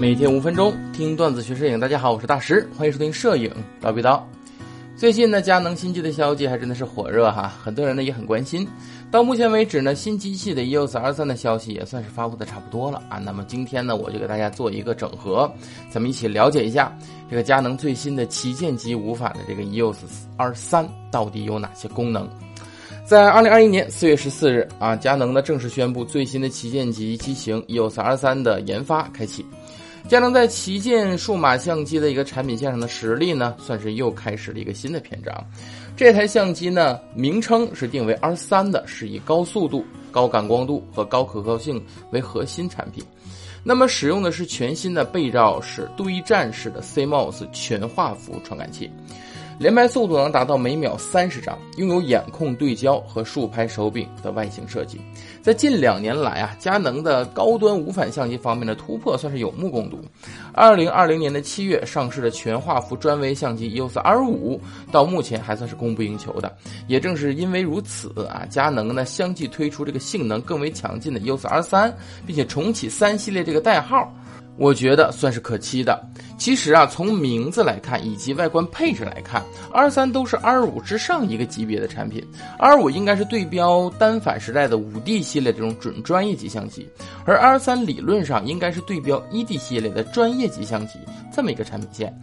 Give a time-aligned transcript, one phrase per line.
[0.00, 3.52] 每天五分钟听段子学摄影，大家好，我是大石，欢迎收听摄影
[3.82, 4.18] 叨逼叨。
[4.96, 8.66] 最近呢，佳能新机的消息还真的是火热哈，很多人呢也很关心。
[9.10, 13.18] 到目前为止呢，新机器的 EOS R3 的消息也算是发布的差不多了啊。
[13.18, 15.52] 那么今天呢，我就给大家做一个整合，
[15.90, 16.96] 咱们一起了解一下
[17.28, 19.98] 这个佳能最新的旗舰级无反的这个 EOS
[20.38, 22.26] R3 到底有哪些功能。
[23.04, 29.44] 在二零二一年四月十四日啊，佳能呢正式宣布最新的旗舰级机型 EOS R3 的研发开启。
[30.08, 35.32] 佳能在旗舰数码相机的一个产品线上的实力呢，算是又开始了一个新的篇章。
[35.96, 43.04] 这台相机呢，名称是定为 R 三的，是以高速度、高感光度和高可靠性为核心产品。
[43.62, 48.90] 那么使用的是全新的背照式堆栈式的 CMOS 全画幅传感器。
[49.60, 54.98] 连拍速度能达到每秒三十张，拥有眼控对焦和竖拍手柄的外形设计。
[55.42, 60.00] 在近两年来啊，佳能的高端无反相机方面的突破算是有目共睹。
[60.54, 64.58] 二零二零年的七月上市的全画幅专微相机 EOS R 五，
[64.90, 66.50] 到目前还算是供不应求的。
[66.86, 71.94] 也正是因为如此啊，佳能呢相继推出这个性能更为强劲的 EOS R 三，
[72.26, 74.10] 并且重启三系列这个代号。
[74.60, 76.06] 我觉得算是可期的。
[76.36, 82.22] 其实啊，从名字来看以及外观配置来看，R 三都是 R 五之上一个级别的产品。
[82.58, 86.86] R 五应该是对标单反时代的五 D 系列这种准专业级相机，
[87.24, 90.98] 而 R 三理论上应该是对标一 D 系列的专业级相机
[91.34, 92.14] 这么一个产品线。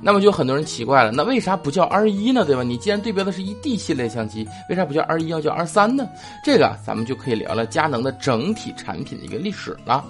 [0.00, 2.44] 那么就很多人奇怪了，那为啥不叫 R 一呢？
[2.44, 2.62] 对吧？
[2.62, 6.08] 你既然对标的是一 D 系列相机，为啥不叫 R 一要叫 R 三呢？
[6.44, 10.04] 这个咱们就可以聊聊佳能的整体产品的一个历史了。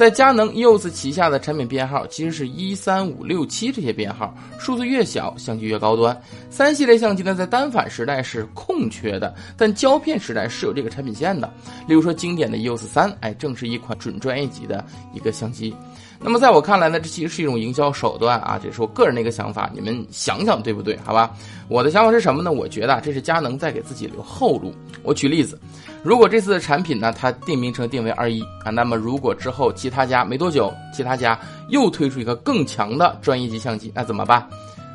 [0.00, 6.18] 在佳能 EOS 旗下的产品编号其实是一三五六七这些编号，数字越小，相机越高端。
[6.48, 11.52] 三系列相机呢，在单反时代是空缺的，但胶片时代是有这个产品线的。
[11.86, 15.76] 例如说，经典的 EOS 三，哎，正是一款准专业级的一个相机。
[16.18, 20.98] 那么在我看来呢，这其实是一种营销手段啊，这是我个人的一个想法，你们想想对不对？
[21.04, 21.36] 好吧，
[21.68, 22.50] 我的想法是什么呢？
[22.50, 24.74] 我觉得这是佳能在给自己留后路。
[25.02, 25.60] 我举例子。
[26.02, 31.38] 如果这次的产品呢，它定名称定为二一啊，那么如果之后其他家没多久，其他家
[31.68, 34.48] 又推出一个更强的专业级相机，那怎么办？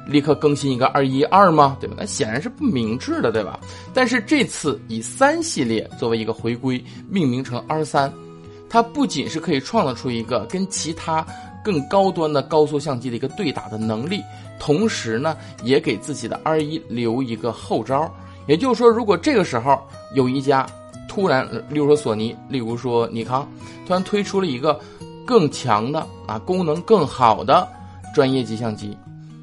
[0.07, 1.77] 立刻更新一个二一二吗？
[1.79, 1.95] 对吧？
[1.99, 3.59] 那显然是不明智的，对吧？
[3.93, 8.11] 但是这次以三系列作为一个回归，命名成 R 三，
[8.67, 11.23] 它不仅是可以创造出一个跟其他
[11.63, 14.23] 更高端的高速相机的一个对打的能力，
[14.59, 18.11] 同时呢，也给自己的 R 一留一个后招。
[18.47, 19.79] 也就是说，如果这个时候
[20.15, 20.65] 有一家。
[21.15, 23.49] 突然，例如说索尼，例如说尼康，
[23.87, 24.77] 突然推出了一个
[25.25, 27.65] 更强的啊，功能更好的
[28.13, 28.97] 专业级相机，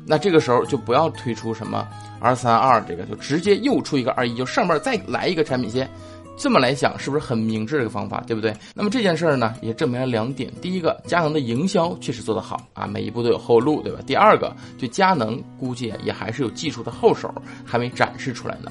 [0.06, 1.88] 那这个时候就不要推出什么
[2.21, 5.88] R 三二这个，就直接又出一个二一，就上面再来一个产品线。
[6.37, 8.55] 这么来想，是不是很明智的一个方法，对不对？
[8.75, 14.00] 那么这件事儿呢，也证明了两点：第一个，佳能的营销确实做得好啊，每一步都有后路，对吧？
[14.06, 17.32] 第二个，就佳能估计也还是有技术的后手，
[17.65, 18.71] 还没展示出来呢。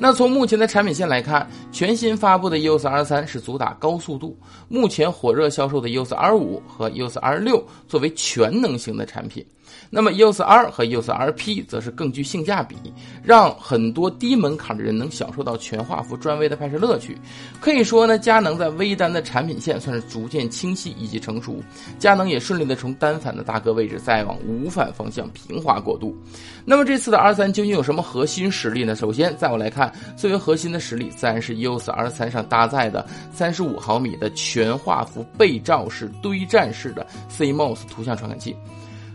[0.00, 4.38] 那从目前的产品线来看，全新发布的 EOS R3 是主打高速度，
[4.68, 9.44] 目前火热销售的 EOS R5 和 EOS R6 作为全能型的产品。
[9.90, 12.76] 那么 EOS R 和 EOS RP 则是更具性价比，
[13.22, 17.16] 让很多低门槛的人能享受到全画幅专微的拍摄乐趣。
[17.60, 21.62] 可以说呢，佳能在微单的产品线算是逐渐清晰以及成熟，
[21.98, 26.16] 佳能也顺利的从单反的大哥位置再往无反方向平滑过渡。
[26.64, 28.94] 那么这次的 R3 究竟有什么核心实力呢？
[28.94, 38.56] 首先，在我来看，最为核心的实力自然是 EOS R3 上搭载的三十五毫米的全画幅背照式堆栈式的 CMOS 图像传感器。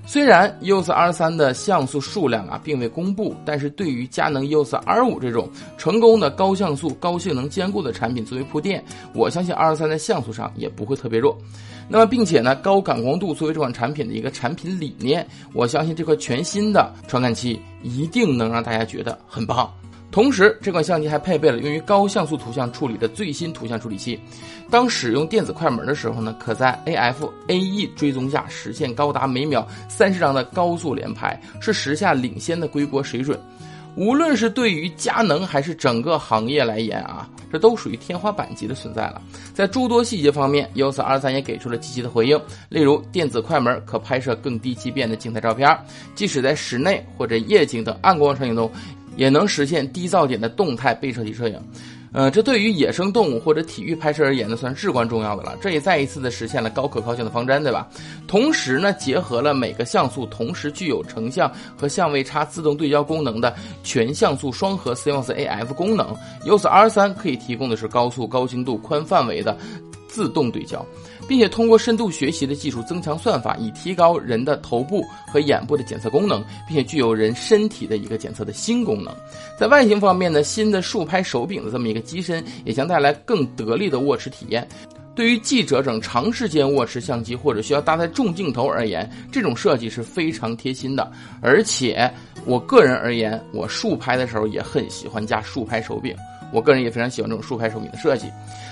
[0.06, 11.38] 虽然 EOS R3 的像素数量啊并未公布，但是对于佳能 EOS R5 这种成功的高像素、高性能兼顾的产品作为铺垫，我相信 R3 在像素上也不会特别弱。
[11.88, 19.72] 那么，并且呢，高感光度作为这款产品的一个产品理念，我相信这块全新的传感器一定能让大家觉得很棒。
[20.14, 24.18] 同时，这款相机还配备了用于高像素图像处理的最新图像处理器。
[24.70, 33.40] 当使用电子快门的时候呢，可在 AF AE 追踪下实现高达每秒三十张的高速连拍，是时下领先的归国水准。
[33.96, 39.20] 无论是对于佳能还是整个行业来言啊，这都属于天花板级的存在了。
[39.52, 42.40] 在诸多细节方面，EOS R3 也给出了积极的回应，
[42.70, 45.76] 例如电子快门可拍摄更低畸变的静态照片，
[46.14, 48.72] 即使在室内或者夜景等暗光场景中。
[49.16, 51.60] 也能实现低噪点的动态背摄体摄影，
[52.12, 55.58] 呃，这对于野生动物或者体育拍摄而言呢，算至关重要的了。
[55.62, 57.88] 这也再一次的实现了高可靠性的方针，对吧？
[58.28, 66.16] 同时呢，结合了每个像素同时具有成像和相位差自动对焦功能的全像素双核 CMOS AF 功能
[66.46, 69.58] 由此 R3 可以提供的是高速、高精度、宽范围的。
[70.14, 70.86] 自动对焦，
[71.28, 79.12] 并且通过深度学习的技术增强算法，以提高人的头部和眼部的检测功能，并且具有人身体的一个检测的新功能。
[79.60, 84.68] 在外形方面呢，新的竖拍手柄的这么一个机身，也将带来更得力的握持体验。
[85.16, 91.12] 对于记者等长时间握持相机或者需要搭载重镜头而言，这种设计是非常贴心的。
[91.42, 92.12] 而且，
[92.46, 96.16] 我个人而言，我竖拍的时候也很喜欢加竖拍手柄。
[96.54, 98.28] 我个人也非常喜欢这种竖拍手柄的设计。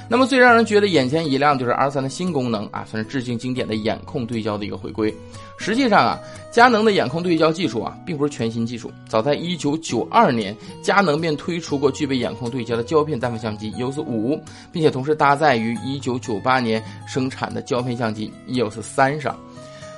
[0.08, 5.14] 那么最让人觉得眼前一亮就是 R 三的新功能啊，算是致敬经典的眼控对焦的一个回归。
[5.58, 6.20] 实际上啊，
[6.52, 8.92] 佳能的眼控对焦技术啊，并不是全新技术。
[9.08, 14.38] 早在1992年，佳能便推出过具备眼控对焦的胶片单反相机 EOS 五，
[14.72, 19.38] 并且同时搭载于1998年生产的胶片相机 EOS 三上。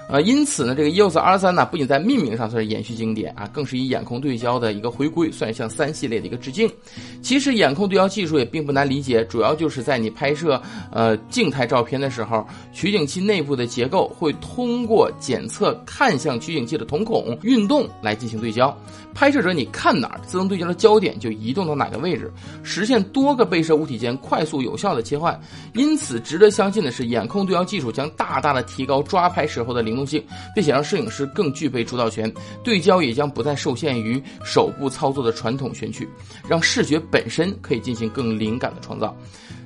[0.10, 6.70] 呃，因此呢，这个 EOS R 三呢，不仅在命名上算是延续经典啊，更是以眼控对焦的一个回归，算向三系列的一个致敬。
[7.22, 10.62] 其实眼控对焦技术也并不难理解，主要就是在你拍摄
[10.92, 18.76] 呃静态照片的时候，取景器内部的结构会通过检测看向取景器的瞳孔运动来进行对焦。
[19.16, 22.32] 拍摄者你看哪儿，自动对焦的焦点就移动到哪个位置，
[22.64, 25.40] 实现多个被摄物体间快速有效的切换。
[25.76, 30.24] 因此，值得相信的是，眼控对焦技术将大大的提高抓拍时候的灵动性，
[30.54, 32.32] 并且让摄影师更具备主导权。
[32.64, 36.08] 对焦也将不再受限于手部操作的传统选取，
[36.48, 39.16] 让视觉本身可以进行更灵感的创造。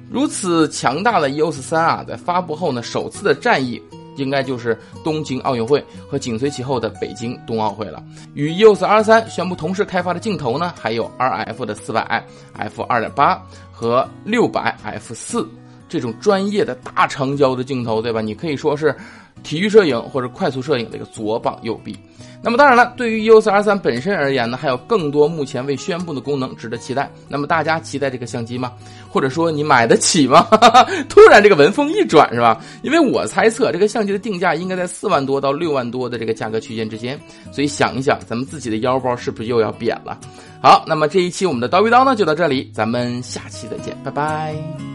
[0.10, 3.82] 如此强大的 EOS 三啊，在发布后呢，首次的战役。
[4.18, 8.04] 应该就是东京奥运会和紧随其后的北京冬奥会了。
[8.34, 13.40] 与 EOS R 三宣布同时开发的镜头呢，还有 RF 的四百、F 二点八
[13.72, 15.48] 和六百 F 四
[15.88, 18.20] 这种专业的大长焦的镜头，对吧？
[18.20, 18.96] 你可以说是。
[19.44, 21.96] 体育摄影或者快速摄影的一个左膀右臂，
[22.42, 27.12] 那么当然了，对于 EOS R3 本身而言呢，还有更多目前未宣布的功能值得期待。
[27.28, 28.74] 那么大家期待这个相机吗？
[29.10, 30.48] 或者说你买得起吗？
[31.10, 32.62] 突然这个文风一转是吧？
[32.84, 37.20] 因为我猜测这个相机的定价应该在四万多到六万多的这个价格区间之间，
[37.52, 40.20] 所以想一想，咱们自己的腰包是不是又要扁了？
[40.62, 44.87] 好，那么这一期我们的叨逼叨呢就到这里，咱们下期再见，拜拜。